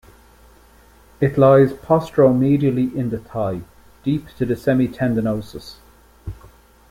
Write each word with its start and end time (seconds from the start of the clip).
It 1.19 1.37
lies 1.37 1.73
posteromedially 1.73 2.95
in 2.95 3.11
the 3.11 3.19
thigh, 3.19 3.61
deep 4.03 4.29
to 4.39 4.47
the 4.47 4.55
semitendinosus. 4.55 5.75